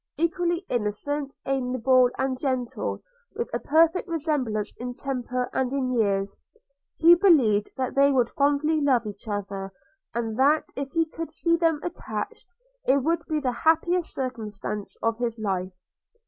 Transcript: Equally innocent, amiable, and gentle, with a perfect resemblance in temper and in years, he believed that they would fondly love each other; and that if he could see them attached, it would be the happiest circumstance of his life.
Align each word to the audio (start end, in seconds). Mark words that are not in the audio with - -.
Equally 0.17 0.65
innocent, 0.67 1.31
amiable, 1.45 2.09
and 2.17 2.39
gentle, 2.39 3.03
with 3.35 3.51
a 3.53 3.59
perfect 3.59 4.07
resemblance 4.09 4.73
in 4.79 4.95
temper 4.95 5.47
and 5.53 5.71
in 5.71 5.91
years, 5.91 6.35
he 6.97 7.13
believed 7.13 7.69
that 7.77 7.93
they 7.93 8.11
would 8.11 8.31
fondly 8.31 8.81
love 8.81 9.05
each 9.05 9.27
other; 9.27 9.71
and 10.15 10.39
that 10.39 10.63
if 10.75 10.89
he 10.93 11.05
could 11.05 11.29
see 11.29 11.55
them 11.55 11.79
attached, 11.83 12.51
it 12.83 13.03
would 13.03 13.21
be 13.29 13.39
the 13.39 13.51
happiest 13.51 14.11
circumstance 14.15 14.97
of 15.03 15.19
his 15.19 15.37
life. 15.37 15.85